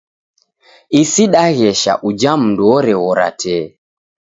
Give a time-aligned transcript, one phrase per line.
[1.01, 3.65] Isi daghesha uja mndu oreghora tee.